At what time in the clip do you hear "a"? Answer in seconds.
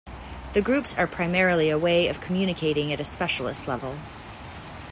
1.69-1.77, 2.99-3.03